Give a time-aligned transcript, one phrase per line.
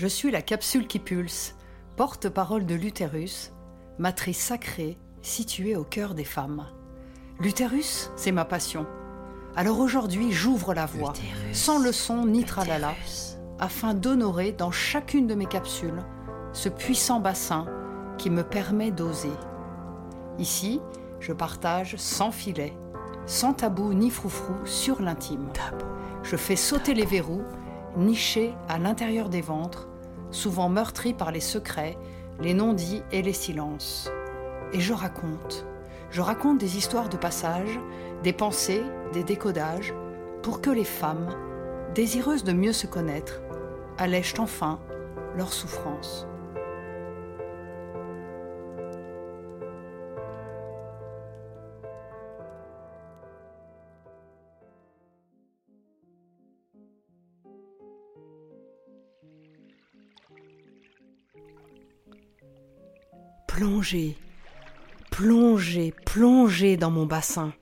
[0.00, 1.54] Je suis la capsule qui pulse,
[1.96, 3.52] porte-parole de l'utérus,
[3.98, 6.64] matrice sacrée située au cœur des femmes.
[7.38, 8.86] L'utérus, c'est ma passion.
[9.56, 11.12] Alors aujourd'hui, j'ouvre la voie,
[11.52, 12.94] sans leçon ni tralala,
[13.58, 16.02] afin d'honorer dans chacune de mes capsules
[16.54, 17.66] ce puissant bassin
[18.16, 19.36] qui me permet d'oser.
[20.38, 20.80] Ici,
[21.20, 22.72] je partage sans filet,
[23.26, 25.50] sans tabou ni froufrou sur l'intime.
[26.22, 27.42] Je fais sauter les verrous,
[27.98, 29.89] nichés à l'intérieur des ventres,
[30.30, 31.96] souvent meurtris par les secrets,
[32.40, 34.10] les non-dits et les silences.
[34.72, 35.66] Et je raconte.
[36.10, 37.78] Je raconte des histoires de passage,
[38.22, 39.94] des pensées, des décodages,
[40.42, 41.28] pour que les femmes,
[41.94, 43.40] désireuses de mieux se connaître,
[43.98, 44.80] allègent enfin
[45.36, 46.26] leur souffrance.
[63.60, 64.16] Plonger,
[65.10, 67.52] plonger, plonger dans mon bassin.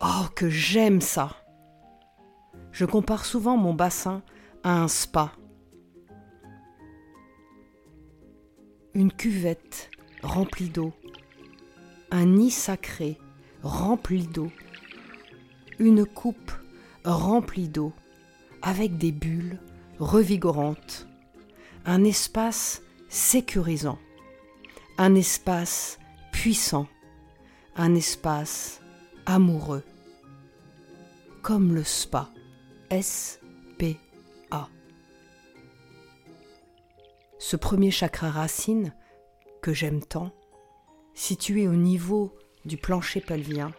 [0.00, 1.36] Oh, que j'aime ça.
[2.72, 4.22] Je compare souvent mon bassin
[4.64, 5.32] à un spa.
[8.94, 9.90] Une cuvette
[10.22, 10.94] remplie d'eau.
[12.10, 13.18] Un nid sacré
[13.62, 14.50] rempli d'eau.
[15.78, 16.52] Une coupe
[17.04, 17.92] remplie d'eau
[18.62, 19.60] avec des bulles
[19.98, 21.06] revigorantes.
[21.84, 23.98] Un espace sécurisant
[25.02, 25.98] un espace
[26.30, 26.86] puissant,
[27.74, 28.82] un espace
[29.24, 29.82] amoureux,
[31.40, 32.28] comme le spa,
[32.90, 34.68] S-P-A.
[37.38, 38.94] Ce premier chakra racine,
[39.62, 40.34] que j'aime tant,
[41.14, 43.72] situé au niveau du plancher pelvien,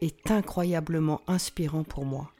[0.00, 2.32] est incroyablement inspirant pour moi.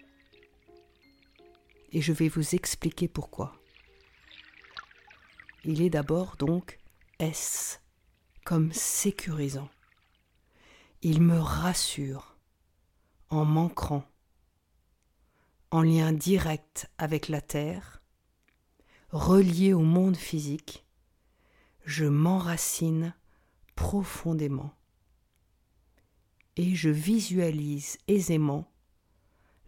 [1.93, 3.53] Et je vais vous expliquer pourquoi.
[5.65, 6.80] Il est d'abord donc
[8.45, 9.69] Comme sécurisant.
[11.03, 12.39] Il me rassure
[13.29, 14.05] en m'ancrant
[15.71, 18.03] en lien direct avec la Terre,
[19.11, 20.87] relié au monde physique,
[21.85, 23.15] je m'enracine
[23.77, 24.75] profondément
[26.57, 28.73] et je visualise aisément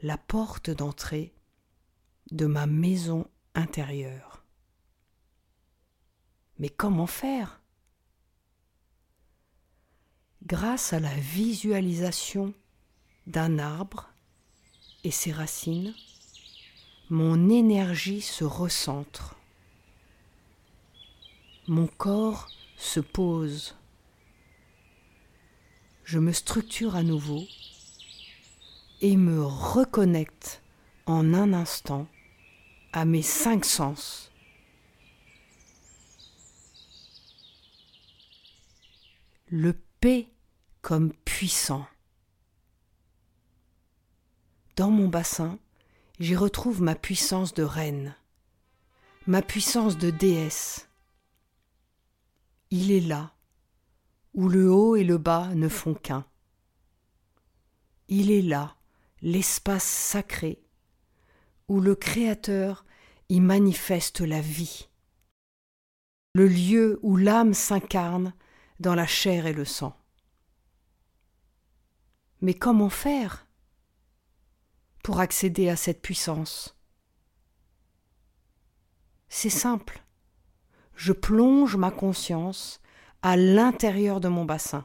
[0.00, 1.34] la porte d'entrée
[2.30, 4.41] de ma maison intérieure.
[6.62, 7.60] Mais comment faire?
[10.46, 12.54] Grâce à la visualisation
[13.26, 14.10] d'un arbre
[15.02, 15.92] et ses racines,
[17.10, 19.34] mon énergie se recentre.
[21.66, 23.74] Mon corps se pose.
[26.04, 27.42] Je me structure à nouveau
[29.00, 30.62] et me reconnecte
[31.06, 32.06] en un instant
[32.92, 34.31] à mes cinq sens
[39.54, 40.32] le P
[40.80, 41.86] comme puissant.
[44.76, 45.58] Dans mon bassin,
[46.18, 48.16] j'y retrouve ma puissance de reine,
[49.26, 50.88] ma puissance de déesse.
[52.70, 53.34] Il est là,
[54.32, 56.24] où le haut et le bas ne font qu'un.
[58.08, 58.78] Il est là,
[59.20, 60.62] l'espace sacré,
[61.68, 62.86] où le Créateur
[63.28, 64.88] y manifeste la vie,
[66.32, 68.32] le lieu où l'âme s'incarne
[68.82, 69.96] dans la chair et le sang.
[72.42, 73.46] Mais comment faire
[75.02, 76.76] pour accéder à cette puissance?
[79.28, 80.04] C'est simple.
[80.94, 82.80] Je plonge ma conscience
[83.22, 84.84] à l'intérieur de mon bassin,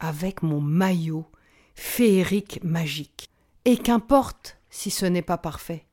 [0.00, 1.30] avec mon maillot
[1.74, 3.30] féerique magique.
[3.66, 5.86] Et qu'importe si ce n'est pas parfait.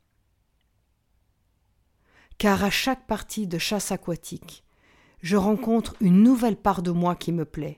[2.38, 4.64] Car à chaque partie de chasse aquatique,
[5.22, 7.78] je rencontre une nouvelle part de moi qui me plaît,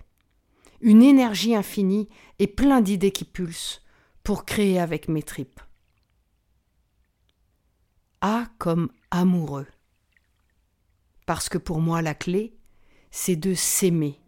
[0.81, 3.81] une énergie infinie et plein d'idées qui pulsent
[4.23, 5.61] pour créer avec mes tripes.
[8.21, 9.67] A comme amoureux.
[11.25, 12.57] Parce que pour moi la clé,
[13.11, 14.19] c'est de s'aimer.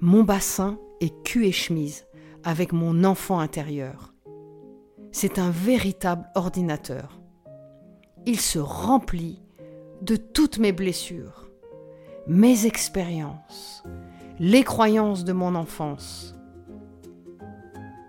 [0.00, 2.06] Mon bassin est cul et chemise
[2.44, 4.14] avec mon enfant intérieur.
[5.12, 7.20] C'est un véritable ordinateur.
[8.26, 9.42] Il se remplit
[10.02, 11.48] de toutes mes blessures,
[12.26, 13.82] mes expériences,
[14.38, 16.34] les croyances de mon enfance.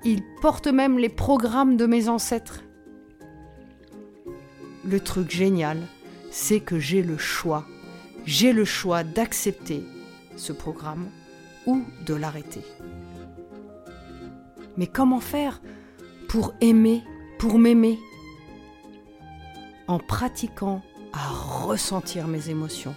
[0.03, 2.63] Il porte même les programmes de mes ancêtres.
[4.85, 5.79] Le truc génial,
[6.31, 7.65] c'est que j'ai le choix.
[8.25, 9.83] J'ai le choix d'accepter
[10.35, 11.07] ce programme
[11.65, 12.61] ou de l'arrêter.
[14.77, 15.61] Mais comment faire
[16.27, 17.01] pour aimer,
[17.39, 17.97] pour m'aimer?
[19.87, 20.81] En pratiquant
[21.17, 22.95] à ressentir mes émotions.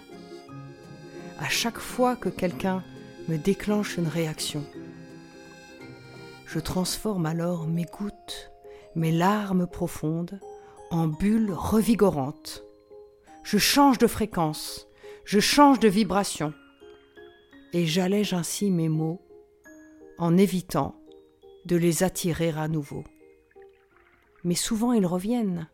[1.38, 2.84] À chaque fois que quelqu'un
[3.28, 4.62] me déclenche une réaction,
[6.44, 8.52] je transforme alors mes gouttes,
[8.94, 10.38] mes larmes profondes
[10.90, 12.62] en bulles revigorantes.
[13.42, 14.86] Je change de fréquence,
[15.24, 16.52] je change de vibration
[17.72, 19.22] et j'allège ainsi mes mots
[20.18, 20.94] en évitant
[21.64, 23.04] de les attirer à nouveau.
[24.44, 25.70] Mais souvent ils reviennent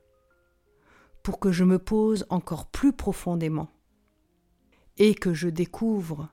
[1.26, 3.66] pour que je me pose encore plus profondément
[4.96, 6.28] et que je découvre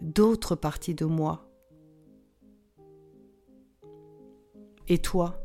[0.00, 1.50] d'autres parties de moi.
[4.86, 5.42] Et toi,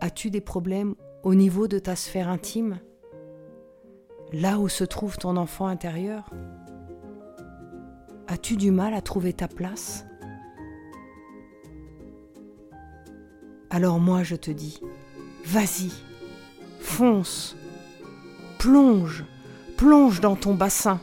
[0.00, 0.94] as-tu des problèmes
[1.24, 2.80] au niveau de ta sphère intime
[4.32, 6.30] Là où se trouve ton enfant intérieur?
[8.28, 10.06] As-tu du mal à trouver ta place?
[13.68, 14.80] Alors moi je te dis,
[15.44, 15.92] vas-y,
[16.96, 17.56] fonce,
[18.56, 19.26] plonge,
[19.76, 20.98] plonge dans ton bassin,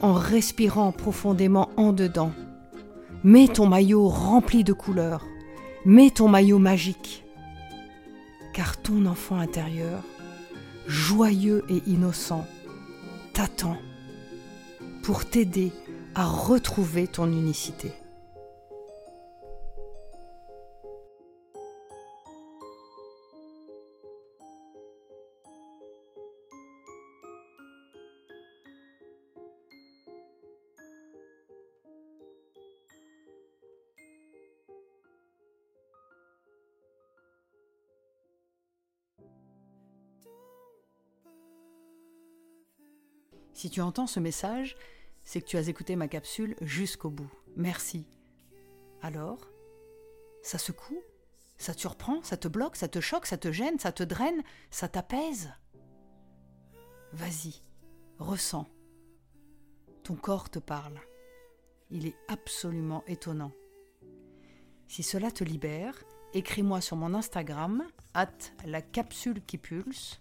[0.00, 2.32] en respirant profondément en dedans.
[3.22, 5.26] Mets ton maillot rempli de couleurs,
[5.84, 7.22] mets ton maillot magique,
[8.54, 10.02] car ton enfant intérieur,
[10.86, 12.46] joyeux et innocent,
[13.34, 13.76] t'attend
[15.02, 15.70] pour t'aider
[16.14, 17.92] à retrouver ton unicité.
[43.56, 44.76] Si tu entends ce message,
[45.24, 47.32] c'est que tu as écouté ma capsule jusqu'au bout.
[47.56, 48.06] Merci.
[49.00, 49.50] Alors
[50.42, 51.00] Ça secoue?
[51.56, 52.22] Ça te surprend?
[52.22, 52.76] Ça te bloque?
[52.76, 53.24] Ça te choque?
[53.24, 53.78] Ça te gêne?
[53.78, 54.42] Ça te draine?
[54.70, 55.54] Ça t'apaise?
[57.14, 57.62] Vas-y,
[58.18, 58.68] ressens.
[60.02, 61.00] Ton corps te parle.
[61.90, 63.52] Il est absolument étonnant.
[64.86, 66.04] Si cela te libère,
[66.34, 68.36] écris-moi sur mon Instagram, at
[68.66, 70.20] la capsule qui pulse,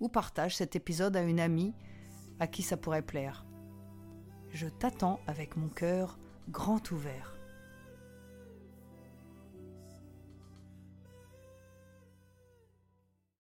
[0.00, 1.72] ou partage cet épisode à une amie
[2.42, 3.46] à qui ça pourrait plaire.
[4.50, 6.18] Je t'attends avec mon cœur
[6.50, 7.36] grand ouvert.